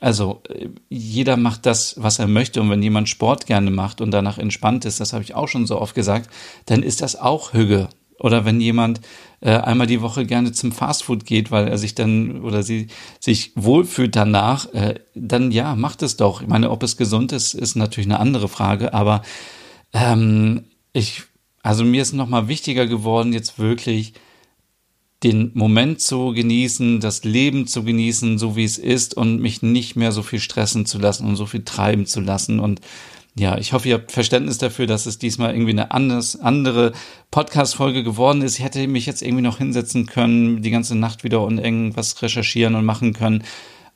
also 0.00 0.42
jeder 0.88 1.36
macht 1.36 1.66
das, 1.66 1.94
was 1.98 2.18
er 2.18 2.26
möchte. 2.26 2.60
Und 2.60 2.70
wenn 2.70 2.82
jemand 2.82 3.08
Sport 3.08 3.46
gerne 3.46 3.70
macht 3.70 4.00
und 4.00 4.10
danach 4.10 4.38
entspannt 4.38 4.84
ist, 4.84 5.00
das 5.00 5.12
habe 5.12 5.24
ich 5.24 5.34
auch 5.34 5.48
schon 5.48 5.66
so 5.66 5.80
oft 5.80 5.94
gesagt, 5.94 6.30
dann 6.66 6.82
ist 6.82 7.02
das 7.02 7.16
auch 7.16 7.52
Hüge. 7.52 7.88
Oder 8.20 8.44
wenn 8.44 8.60
jemand 8.60 9.00
äh, 9.40 9.50
einmal 9.50 9.86
die 9.86 10.02
Woche 10.02 10.26
gerne 10.26 10.50
zum 10.50 10.72
Fastfood 10.72 11.24
geht, 11.24 11.52
weil 11.52 11.68
er 11.68 11.78
sich 11.78 11.94
dann 11.94 12.40
oder 12.42 12.64
sie 12.64 12.88
sich 13.20 13.52
wohlfühlt 13.54 14.16
danach, 14.16 14.72
äh, 14.74 14.96
dann 15.14 15.52
ja, 15.52 15.76
macht 15.76 16.02
es 16.02 16.16
doch. 16.16 16.42
Ich 16.42 16.48
meine, 16.48 16.70
ob 16.70 16.82
es 16.82 16.96
gesund 16.96 17.30
ist, 17.30 17.54
ist 17.54 17.76
natürlich 17.76 18.08
eine 18.08 18.18
andere 18.18 18.48
Frage. 18.48 18.92
Aber 18.92 19.22
ähm, 19.92 20.64
ich, 20.92 21.22
also 21.62 21.84
mir 21.84 22.02
ist 22.02 22.12
nochmal 22.12 22.48
wichtiger 22.48 22.86
geworden, 22.86 23.32
jetzt 23.32 23.60
wirklich 23.60 24.14
den 25.22 25.50
Moment 25.54 26.00
zu 26.00 26.32
genießen, 26.32 27.00
das 27.00 27.24
Leben 27.24 27.66
zu 27.66 27.82
genießen, 27.82 28.38
so 28.38 28.54
wie 28.54 28.64
es 28.64 28.78
ist 28.78 29.14
und 29.14 29.40
mich 29.40 29.62
nicht 29.62 29.96
mehr 29.96 30.12
so 30.12 30.22
viel 30.22 30.38
stressen 30.38 30.86
zu 30.86 30.98
lassen 30.98 31.26
und 31.26 31.36
so 31.36 31.46
viel 31.46 31.64
treiben 31.64 32.06
zu 32.06 32.20
lassen. 32.20 32.60
Und 32.60 32.80
ja, 33.34 33.58
ich 33.58 33.72
hoffe, 33.72 33.88
ihr 33.88 33.94
habt 33.94 34.12
Verständnis 34.12 34.58
dafür, 34.58 34.86
dass 34.86 35.06
es 35.06 35.18
diesmal 35.18 35.52
irgendwie 35.52 35.72
eine 35.72 35.90
anders, 35.90 36.38
andere 36.40 36.92
Podcast-Folge 37.30 38.04
geworden 38.04 38.42
ist. 38.42 38.58
Ich 38.58 38.64
hätte 38.64 38.86
mich 38.86 39.06
jetzt 39.06 39.22
irgendwie 39.22 39.42
noch 39.42 39.58
hinsetzen 39.58 40.06
können, 40.06 40.62
die 40.62 40.70
ganze 40.70 40.96
Nacht 40.96 41.24
wieder 41.24 41.42
und 41.42 41.58
irgendwas 41.58 42.20
recherchieren 42.22 42.74
und 42.74 42.84
machen 42.84 43.12
können. 43.12 43.44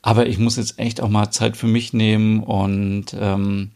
Aber 0.01 0.27
ich 0.27 0.37
muss 0.37 0.57
jetzt 0.57 0.79
echt 0.79 0.99
auch 0.99 1.09
mal 1.09 1.31
Zeit 1.31 1.55
für 1.55 1.67
mich 1.67 1.93
nehmen 1.93 2.43
und 2.43 3.15
ähm, 3.17 3.71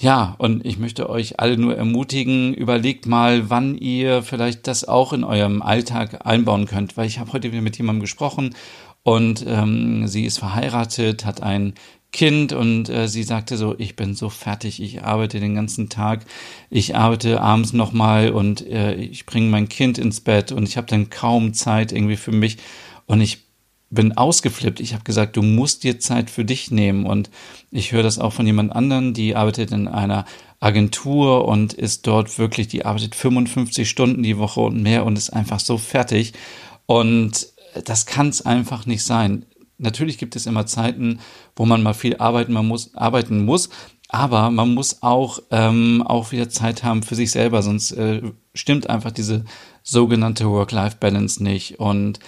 ja, 0.00 0.36
und 0.38 0.64
ich 0.64 0.78
möchte 0.78 1.10
euch 1.10 1.40
alle 1.40 1.58
nur 1.58 1.76
ermutigen, 1.76 2.54
überlegt 2.54 3.06
mal, 3.06 3.50
wann 3.50 3.76
ihr 3.76 4.22
vielleicht 4.22 4.68
das 4.68 4.86
auch 4.86 5.12
in 5.12 5.24
eurem 5.24 5.60
Alltag 5.60 6.24
einbauen 6.24 6.66
könnt, 6.66 6.96
weil 6.96 7.08
ich 7.08 7.18
habe 7.18 7.32
heute 7.32 7.50
wieder 7.50 7.62
mit 7.62 7.78
jemandem 7.78 8.02
gesprochen 8.02 8.54
und 9.02 9.44
ähm, 9.44 10.06
sie 10.06 10.24
ist 10.24 10.38
verheiratet, 10.38 11.24
hat 11.24 11.42
ein 11.42 11.74
Kind 12.12 12.52
und 12.52 12.88
äh, 12.88 13.08
sie 13.08 13.24
sagte 13.24 13.56
so, 13.56 13.74
ich 13.76 13.96
bin 13.96 14.14
so 14.14 14.28
fertig, 14.28 14.80
ich 14.80 15.02
arbeite 15.02 15.40
den 15.40 15.56
ganzen 15.56 15.88
Tag, 15.88 16.24
ich 16.70 16.94
arbeite 16.94 17.40
abends 17.40 17.72
nochmal 17.72 18.30
und 18.30 18.64
äh, 18.68 18.94
ich 18.94 19.26
bringe 19.26 19.50
mein 19.50 19.68
Kind 19.68 19.98
ins 19.98 20.20
Bett 20.20 20.52
und 20.52 20.68
ich 20.68 20.76
habe 20.76 20.86
dann 20.86 21.10
kaum 21.10 21.54
Zeit 21.54 21.90
irgendwie 21.90 22.16
für 22.16 22.32
mich 22.32 22.58
und 23.06 23.20
ich 23.20 23.47
bin 23.90 24.16
ausgeflippt. 24.16 24.80
Ich 24.80 24.92
habe 24.92 25.04
gesagt, 25.04 25.36
du 25.36 25.42
musst 25.42 25.82
dir 25.82 25.98
Zeit 25.98 26.30
für 26.30 26.44
dich 26.44 26.70
nehmen. 26.70 27.06
Und 27.06 27.30
ich 27.70 27.92
höre 27.92 28.02
das 28.02 28.18
auch 28.18 28.32
von 28.32 28.46
jemand 28.46 28.72
anderen, 28.72 29.14
die 29.14 29.34
arbeitet 29.34 29.72
in 29.72 29.88
einer 29.88 30.24
Agentur 30.60 31.46
und 31.46 31.72
ist 31.72 32.06
dort 32.06 32.38
wirklich, 32.38 32.68
die 32.68 32.84
arbeitet 32.84 33.14
55 33.14 33.88
Stunden 33.88 34.22
die 34.22 34.38
Woche 34.38 34.60
und 34.60 34.82
mehr 34.82 35.06
und 35.06 35.16
ist 35.16 35.30
einfach 35.30 35.60
so 35.60 35.78
fertig. 35.78 36.32
Und 36.86 37.48
das 37.84 38.06
kann 38.06 38.28
es 38.28 38.44
einfach 38.44 38.86
nicht 38.86 39.04
sein. 39.04 39.46
Natürlich 39.78 40.18
gibt 40.18 40.34
es 40.36 40.46
immer 40.46 40.66
Zeiten, 40.66 41.20
wo 41.54 41.64
man 41.64 41.82
mal 41.82 41.94
viel 41.94 42.16
arbeiten, 42.16 42.52
man 42.52 42.66
muss, 42.66 42.94
arbeiten 42.94 43.44
muss, 43.44 43.70
aber 44.08 44.50
man 44.50 44.74
muss 44.74 45.02
auch, 45.02 45.38
ähm, 45.50 46.02
auch 46.04 46.32
wieder 46.32 46.48
Zeit 46.48 46.82
haben 46.82 47.02
für 47.02 47.14
sich 47.14 47.30
selber, 47.30 47.62
sonst 47.62 47.92
äh, 47.92 48.22
stimmt 48.54 48.90
einfach 48.90 49.12
diese 49.12 49.44
sogenannte 49.84 50.50
Work-Life-Balance 50.50 51.42
nicht. 51.42 51.78
Und 51.78 52.18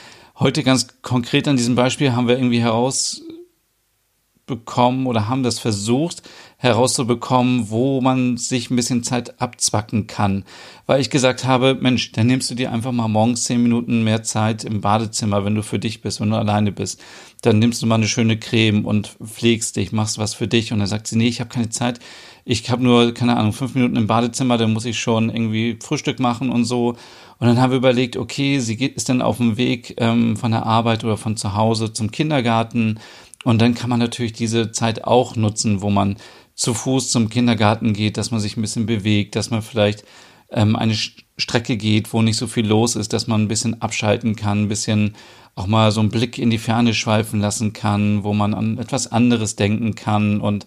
Heute 0.41 0.63
ganz 0.63 1.03
konkret 1.03 1.47
an 1.49 1.59
diesem 1.59 1.75
Beispiel 1.75 2.13
haben 2.13 2.27
wir 2.27 2.39
irgendwie 2.39 2.63
herausbekommen 2.63 5.07
oder 5.07 5.29
haben 5.29 5.43
das 5.43 5.59
versucht 5.59 6.23
herauszubekommen, 6.57 7.69
wo 7.69 8.01
man 8.01 8.39
sich 8.39 8.71
ein 8.71 8.77
bisschen 8.77 9.03
Zeit 9.03 9.39
abzwacken 9.41 10.07
kann. 10.07 10.45
Weil 10.87 11.03
ich 11.03 11.11
gesagt 11.11 11.45
habe, 11.45 11.77
Mensch, 11.79 12.13
dann 12.13 12.27
nimmst 12.27 12.51
du 12.51 12.55
dir 12.55 12.73
einfach 12.73 12.93
mal 12.93 13.09
morgens 13.09 13.45
zehn 13.45 13.63
Minuten 13.63 14.03
mehr 14.03 14.23
Zeit 14.23 14.65
im 14.65 14.81
Badezimmer, 14.81 15.45
wenn 15.45 15.55
du 15.55 15.63
für 15.63 15.79
dich 15.79 16.01
bist, 16.01 16.23
wenn 16.23 16.31
du 16.31 16.37
alleine 16.37 16.73
bist. 16.73 17.03
Dann 17.43 17.59
nimmst 17.59 17.83
du 17.83 17.87
mal 17.87 17.97
eine 17.97 18.09
schöne 18.09 18.39
Creme 18.39 18.87
und 18.87 19.09
pflegst 19.23 19.77
dich, 19.77 19.93
machst 19.93 20.19
was 20.19 20.33
für 20.33 20.49
dich. 20.49 20.73
Und 20.73 20.79
dann 20.79 20.89
sagt 20.89 21.07
sie, 21.07 21.17
nee, 21.17 21.29
ich 21.29 21.41
habe 21.41 21.49
keine 21.49 21.69
Zeit. 21.69 22.01
Ich 22.47 22.71
habe 22.71 22.83
nur, 22.83 23.13
keine 23.13 23.37
Ahnung, 23.37 23.53
fünf 23.53 23.75
Minuten 23.75 23.97
im 23.97 24.07
Badezimmer, 24.07 24.57
dann 24.57 24.73
muss 24.73 24.87
ich 24.87 24.99
schon 24.99 25.29
irgendwie 25.29 25.79
Frühstück 25.83 26.19
machen 26.19 26.51
und 26.51 26.65
so. 26.65 26.97
Und 27.41 27.47
dann 27.47 27.59
haben 27.59 27.71
wir 27.71 27.79
überlegt, 27.79 28.19
okay, 28.19 28.61
sie 28.61 28.77
geht, 28.77 28.95
ist 28.97 29.09
dann 29.09 29.23
auf 29.23 29.39
dem 29.39 29.57
Weg 29.57 29.95
ähm, 29.97 30.37
von 30.37 30.51
der 30.51 30.67
Arbeit 30.67 31.05
oder 31.05 31.17
von 31.17 31.39
zu 31.39 31.55
Hause 31.55 31.93
zum 31.93 32.11
Kindergarten. 32.11 33.01
Und 33.45 33.63
dann 33.63 33.75
kann 33.75 33.89
man 33.89 33.99
natürlich 33.99 34.35
diese 34.35 34.73
Zeit 34.73 35.05
auch 35.05 35.37
nutzen, 35.37 35.81
wo 35.81 35.89
man 35.89 36.17
zu 36.55 36.75
Fuß 36.75 37.11
zum 37.11 37.31
Kindergarten 37.31 37.95
geht, 37.95 38.19
dass 38.19 38.31
man 38.31 38.41
sich 38.41 38.59
ein 38.59 38.61
bisschen 38.61 38.85
bewegt, 38.85 39.37
dass 39.37 39.51
man 39.51 39.63
vielleicht 39.63 40.05
ähm, 40.51 40.77
eine 40.77 40.95
Strecke 40.95 41.79
geht, 41.79 42.13
wo 42.13 42.21
nicht 42.21 42.37
so 42.37 42.47
viel 42.47 42.67
los 42.67 42.95
ist, 42.95 43.15
dass 43.15 43.27
man 43.27 43.43
ein 43.43 43.49
bisschen 43.49 43.81
abschalten 43.81 44.37
kann, 44.37 44.65
ein 44.65 44.69
bisschen 44.69 45.15
auch 45.55 45.67
mal 45.67 45.91
so 45.93 46.01
einen 46.01 46.11
Blick 46.11 46.37
in 46.37 46.51
die 46.51 46.59
Ferne 46.59 46.93
schweifen 46.93 47.41
lassen 47.41 47.73
kann, 47.73 48.23
wo 48.23 48.35
man 48.35 48.53
an 48.53 48.77
etwas 48.77 49.11
anderes 49.11 49.57
denken 49.57 49.95
kann 49.95 50.43
und 50.43 50.67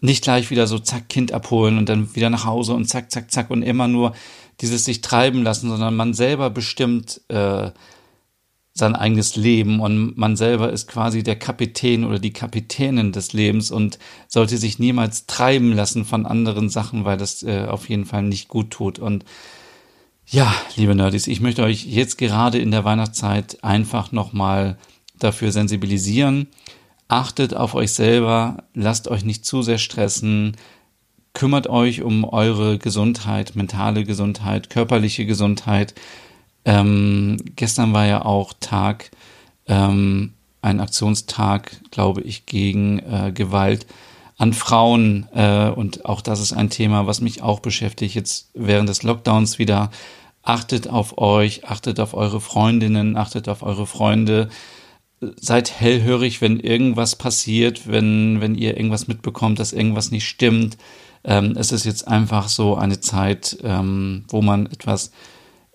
nicht 0.00 0.22
gleich 0.22 0.50
wieder 0.50 0.66
so 0.66 0.78
zack 0.78 1.08
Kind 1.08 1.32
abholen 1.32 1.78
und 1.78 1.88
dann 1.88 2.14
wieder 2.14 2.30
nach 2.30 2.44
Hause 2.44 2.74
und 2.74 2.86
zack 2.86 3.10
zack 3.10 3.30
zack 3.30 3.50
und 3.50 3.62
immer 3.62 3.88
nur 3.88 4.14
dieses 4.60 4.84
sich 4.84 5.00
treiben 5.00 5.42
lassen, 5.42 5.68
sondern 5.68 5.96
man 5.96 6.14
selber 6.14 6.50
bestimmt 6.50 7.20
äh, 7.28 7.70
sein 8.78 8.94
eigenes 8.94 9.34
Leben 9.36 9.80
und 9.80 10.16
man 10.16 10.36
selber 10.36 10.70
ist 10.70 10.86
quasi 10.86 11.22
der 11.22 11.36
Kapitän 11.36 12.04
oder 12.04 12.20
die 12.20 12.32
Kapitänin 12.32 13.12
des 13.12 13.32
Lebens 13.32 13.70
und 13.70 13.98
sollte 14.28 14.56
sich 14.56 14.78
niemals 14.78 15.26
treiben 15.26 15.72
lassen 15.72 16.04
von 16.04 16.26
anderen 16.26 16.68
Sachen, 16.68 17.04
weil 17.04 17.16
das 17.16 17.42
äh, 17.42 17.66
auf 17.68 17.88
jeden 17.88 18.04
Fall 18.04 18.22
nicht 18.22 18.48
gut 18.48 18.70
tut. 18.70 19.00
Und 19.00 19.24
ja, 20.26 20.54
liebe 20.76 20.94
Nerdies, 20.94 21.26
ich 21.26 21.40
möchte 21.40 21.64
euch 21.64 21.86
jetzt 21.86 22.18
gerade 22.18 22.58
in 22.58 22.70
der 22.70 22.84
Weihnachtszeit 22.84 23.64
einfach 23.64 24.12
nochmal 24.12 24.78
dafür 25.18 25.50
sensibilisieren. 25.50 26.46
Achtet 27.08 27.54
auf 27.54 27.74
euch 27.74 27.92
selber, 27.92 28.64
lasst 28.74 29.08
euch 29.08 29.24
nicht 29.24 29.46
zu 29.46 29.62
sehr 29.62 29.78
stressen, 29.78 30.56
kümmert 31.32 31.66
euch 31.66 32.02
um 32.02 32.24
eure 32.24 32.78
Gesundheit, 32.78 33.56
mentale 33.56 34.04
Gesundheit, 34.04 34.68
körperliche 34.68 35.24
Gesundheit. 35.24 35.94
Ähm, 36.66 37.38
gestern 37.56 37.94
war 37.94 38.06
ja 38.06 38.24
auch 38.24 38.52
Tag, 38.60 39.10
ähm, 39.66 40.34
ein 40.60 40.80
Aktionstag, 40.80 41.80
glaube 41.90 42.20
ich, 42.22 42.44
gegen 42.44 42.98
äh, 42.98 43.32
Gewalt 43.32 43.86
an 44.36 44.52
Frauen. 44.52 45.28
Äh, 45.34 45.70
und 45.70 46.04
auch 46.04 46.20
das 46.20 46.40
ist 46.40 46.52
ein 46.52 46.70
Thema, 46.70 47.06
was 47.06 47.20
mich 47.20 47.42
auch 47.42 47.60
beschäftigt, 47.60 48.14
jetzt 48.14 48.50
während 48.54 48.88
des 48.88 49.02
Lockdowns 49.02 49.58
wieder. 49.58 49.90
Achtet 50.42 50.88
auf 50.88 51.18
euch, 51.18 51.66
achtet 51.66 52.00
auf 52.00 52.14
eure 52.14 52.40
Freundinnen, 52.40 53.16
achtet 53.16 53.48
auf 53.48 53.62
eure 53.62 53.86
Freunde. 53.86 54.48
Seid 55.20 55.80
hellhörig, 55.80 56.40
wenn 56.40 56.60
irgendwas 56.60 57.16
passiert, 57.16 57.88
wenn, 57.90 58.40
wenn 58.40 58.54
ihr 58.54 58.76
irgendwas 58.76 59.08
mitbekommt, 59.08 59.58
dass 59.58 59.72
irgendwas 59.72 60.10
nicht 60.10 60.26
stimmt. 60.28 60.78
Ähm, 61.24 61.54
es 61.56 61.72
ist 61.72 61.84
jetzt 61.84 62.06
einfach 62.06 62.48
so 62.48 62.76
eine 62.76 63.00
Zeit, 63.00 63.58
ähm, 63.62 64.24
wo 64.28 64.42
man 64.42 64.66
etwas 64.66 65.10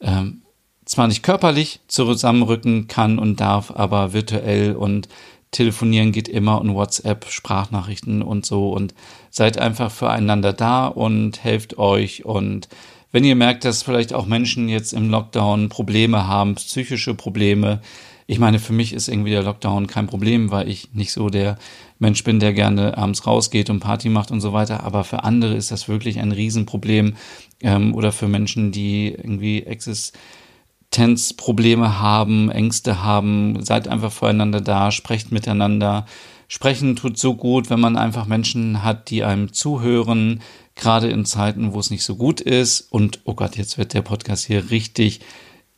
ähm, 0.01 0.41
zwar 0.85 1.07
nicht 1.07 1.23
körperlich 1.23 1.81
zusammenrücken 1.87 2.87
kann 2.87 3.19
und 3.19 3.39
darf, 3.39 3.71
aber 3.71 4.13
virtuell 4.13 4.75
und 4.75 5.07
telefonieren 5.51 6.11
geht 6.11 6.27
immer 6.27 6.59
und 6.59 6.73
WhatsApp, 6.73 7.25
Sprachnachrichten 7.29 8.21
und 8.21 8.45
so 8.45 8.71
und 8.71 8.93
seid 9.29 9.57
einfach 9.57 9.91
füreinander 9.91 10.51
da 10.51 10.87
und 10.87 11.43
helft 11.43 11.77
euch 11.77 12.25
und 12.25 12.67
wenn 13.11 13.23
ihr 13.23 13.35
merkt, 13.35 13.63
dass 13.63 13.83
vielleicht 13.83 14.11
auch 14.11 14.25
Menschen 14.25 14.67
jetzt 14.67 14.91
im 14.91 15.11
Lockdown 15.11 15.69
Probleme 15.69 16.25
haben, 16.25 16.55
psychische 16.55 17.13
Probleme, 17.13 17.79
ich 18.25 18.39
meine, 18.39 18.57
für 18.59 18.71
mich 18.73 18.93
ist 18.93 19.09
irgendwie 19.09 19.31
der 19.31 19.43
Lockdown 19.43 19.87
kein 19.87 20.07
Problem, 20.07 20.49
weil 20.51 20.69
ich 20.69 20.93
nicht 20.93 21.11
so 21.11 21.29
der 21.29 21.57
Mensch 21.99 22.23
bin, 22.23 22.39
der 22.39 22.53
gerne 22.53 22.97
abends 22.97 23.27
rausgeht 23.27 23.69
und 23.69 23.81
Party 23.81 24.07
macht 24.09 24.31
und 24.31 24.41
so 24.41 24.53
weiter. 24.53 24.83
Aber 24.83 25.03
für 25.03 25.23
andere 25.23 25.53
ist 25.55 25.71
das 25.71 25.89
wirklich 25.89 26.19
ein 26.19 26.31
Riesenproblem. 26.31 27.15
Ähm, 27.61 27.95
oder 27.95 28.11
für 28.11 28.27
Menschen, 28.27 28.71
die 28.71 29.09
irgendwie 29.09 29.63
Existenzprobleme 29.63 31.99
haben, 31.99 32.49
Ängste 32.49 33.03
haben. 33.03 33.63
Seid 33.63 33.87
einfach 33.87 34.11
voreinander 34.11 34.61
da, 34.61 34.91
sprecht 34.91 35.31
miteinander. 35.31 36.05
Sprechen 36.47 36.95
tut 36.95 37.17
so 37.17 37.35
gut, 37.35 37.69
wenn 37.69 37.79
man 37.79 37.97
einfach 37.97 38.25
Menschen 38.25 38.83
hat, 38.83 39.09
die 39.09 39.23
einem 39.23 39.53
zuhören, 39.53 40.41
gerade 40.75 41.09
in 41.09 41.25
Zeiten, 41.25 41.73
wo 41.73 41.79
es 41.79 41.89
nicht 41.89 42.03
so 42.03 42.15
gut 42.15 42.41
ist. 42.41 42.81
Und 42.81 43.21
oh 43.25 43.33
Gott, 43.33 43.57
jetzt 43.57 43.77
wird 43.77 43.93
der 43.93 44.01
Podcast 44.01 44.45
hier 44.45 44.69
richtig 44.69 45.21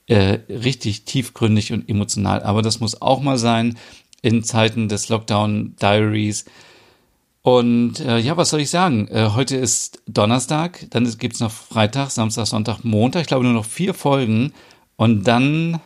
äh, 0.08 0.40
richtig 0.50 1.06
tiefgründig 1.06 1.74
und 1.74 1.90
emotional. 1.90 2.44
Aber 2.44 2.62
das 2.62 2.80
muss 2.80 3.02
auch 3.02 3.22
mal 3.22 3.38
sein 3.38 3.78
in 4.22 4.44
Zeiten 4.44 4.90
des 4.90 5.10
Lockdown 5.10 5.76
Diaries. 5.82 6.46
Und 7.42 8.00
äh, 8.00 8.18
ja, 8.18 8.38
was 8.38 8.50
soll 8.50 8.62
ich 8.62 8.72
sagen? 8.72 9.08
Äh, 9.10 9.30
heute 9.36 9.56
ist 9.56 10.02
Donnerstag, 10.08 10.88
dann 10.90 11.06
gibt's 11.20 11.40
noch 11.40 11.52
Freitag, 11.52 12.10
Samstag, 12.10 12.48
Sonntag, 12.48 12.84
Montag. 12.84 13.22
Ich 13.22 13.28
glaube 13.28 13.44
nur 13.44 13.54
noch 13.54 13.66
vier 13.66 13.94
Folgen. 13.94 14.52
Und 14.96 15.28
dann 15.28 15.80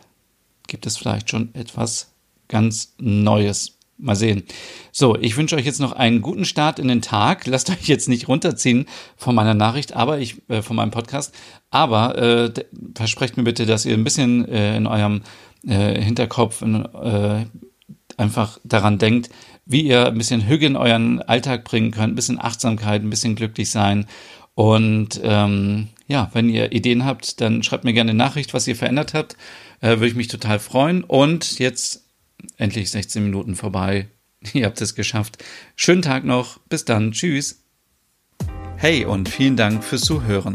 gibt 0.68 0.86
es 0.86 0.96
vielleicht 0.96 1.28
schon 1.28 1.54
etwas 1.54 2.12
ganz 2.48 2.94
Neues. 2.98 3.76
Mal 4.00 4.16
sehen. 4.16 4.44
So, 4.92 5.16
ich 5.16 5.36
wünsche 5.36 5.56
euch 5.56 5.66
jetzt 5.66 5.80
noch 5.80 5.92
einen 5.92 6.22
guten 6.22 6.44
Start 6.44 6.78
in 6.78 6.88
den 6.88 7.02
Tag. 7.02 7.46
Lasst 7.46 7.70
euch 7.70 7.86
jetzt 7.86 8.08
nicht 8.08 8.28
runterziehen 8.28 8.86
von 9.16 9.34
meiner 9.34 9.54
Nachricht, 9.54 9.94
aber 9.94 10.18
ich 10.18 10.36
äh, 10.48 10.62
von 10.62 10.76
meinem 10.76 10.90
Podcast. 10.90 11.34
Aber 11.70 12.16
äh, 12.16 12.52
versprecht 12.94 13.36
mir 13.36 13.44
bitte, 13.44 13.66
dass 13.66 13.84
ihr 13.84 13.94
ein 13.94 14.04
bisschen 14.04 14.48
äh, 14.48 14.76
in 14.76 14.86
eurem 14.86 15.22
äh, 15.66 16.00
Hinterkopf 16.00 16.62
in, 16.62 16.84
äh, 16.84 17.46
einfach 18.16 18.58
daran 18.64 18.98
denkt, 18.98 19.30
wie 19.66 19.82
ihr 19.82 20.06
ein 20.06 20.18
bisschen 20.18 20.48
Hüge 20.48 20.66
in 20.66 20.76
euren 20.76 21.22
Alltag 21.22 21.64
bringen 21.64 21.90
könnt, 21.90 22.12
ein 22.12 22.16
bisschen 22.16 22.40
Achtsamkeit, 22.40 23.02
ein 23.02 23.10
bisschen 23.10 23.36
glücklich 23.36 23.70
sein. 23.70 24.06
Und 24.54 25.20
ähm, 25.22 25.88
ja, 26.06 26.28
wenn 26.32 26.48
ihr 26.48 26.72
Ideen 26.72 27.04
habt, 27.04 27.40
dann 27.40 27.62
schreibt 27.62 27.84
mir 27.84 27.92
gerne 27.92 28.10
eine 28.10 28.18
Nachricht, 28.18 28.52
was 28.52 28.66
ihr 28.66 28.76
verändert 28.76 29.14
habt. 29.14 29.36
Äh, 29.80 29.90
würde 29.90 30.08
ich 30.08 30.14
mich 30.16 30.28
total 30.28 30.58
freuen. 30.58 31.04
Und 31.04 31.58
jetzt 31.58 32.09
endlich 32.56 32.90
16 32.90 33.22
Minuten 33.22 33.56
vorbei. 33.56 34.08
Ihr 34.52 34.66
habt 34.66 34.80
es 34.80 34.94
geschafft. 34.94 35.42
Schönen 35.76 36.02
Tag 36.02 36.24
noch. 36.24 36.58
Bis 36.68 36.84
dann. 36.84 37.12
Tschüss. 37.12 37.62
Hey 38.76 39.04
und 39.04 39.28
vielen 39.28 39.56
Dank 39.56 39.84
fürs 39.84 40.02
Zuhören. 40.02 40.54